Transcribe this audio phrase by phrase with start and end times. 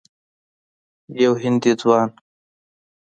[1.21, 2.09] یو هندي ځوان